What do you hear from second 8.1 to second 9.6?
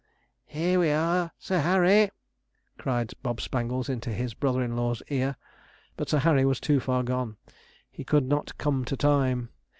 not 'come to time.'